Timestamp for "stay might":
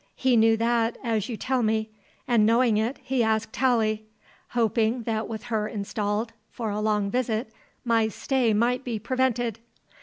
8.07-8.83